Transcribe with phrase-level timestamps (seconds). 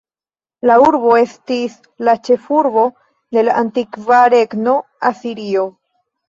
[0.69, 1.75] La urbo estis
[2.07, 2.85] la ĉefurbo
[3.37, 4.75] de la antikva regno
[5.13, 5.69] Asirio.